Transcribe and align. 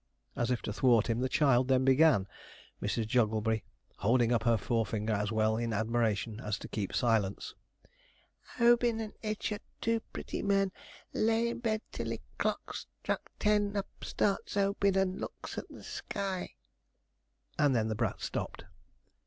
As 0.35 0.49
if 0.49 0.63
to 0.63 0.73
thwart 0.73 1.11
him, 1.11 1.19
the 1.19 1.29
child 1.29 1.67
then 1.67 1.85
began, 1.85 2.27
Mrs. 2.81 3.05
Jogglebury 3.05 3.63
holding 3.97 4.31
up 4.33 4.45
her 4.45 4.57
forefinger 4.57 5.13
as 5.13 5.31
well 5.31 5.57
in 5.57 5.73
admiration 5.73 6.39
as 6.39 6.57
to 6.57 6.67
keep 6.67 6.91
silence: 6.91 7.53
'Obin 8.59 8.99
and 8.99 9.13
Ichard, 9.21 9.61
two 9.79 9.99
pretty 10.11 10.41
men, 10.41 10.71
Lay 11.13 11.49
in 11.49 11.59
bed 11.59 11.81
till 11.91 12.11
'e 12.11 12.19
clock 12.39 12.73
struck 12.73 13.29
ten; 13.37 13.77
Up 13.77 13.89
starts 14.03 14.57
Obin, 14.57 14.95
and 14.97 15.21
looks 15.21 15.59
at 15.59 15.69
the 15.69 15.83
sky' 15.83 16.55
And 17.59 17.75
then 17.75 17.87
the 17.87 17.93
brat 17.93 18.21
stopped. 18.21 18.65